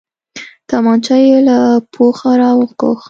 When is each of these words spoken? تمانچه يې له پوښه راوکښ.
تمانچه 0.69 1.15
يې 1.25 1.37
له 1.47 1.57
پوښه 1.93 2.31
راوکښ. 2.41 2.99